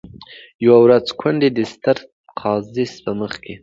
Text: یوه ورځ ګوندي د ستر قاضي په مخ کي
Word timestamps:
یوه 0.65 0.79
ورځ 0.85 1.05
ګوندي 1.19 1.49
د 1.53 1.59
ستر 1.73 1.97
قاضي 2.39 2.85
په 3.03 3.11
مخ 3.19 3.33
کي 3.43 3.55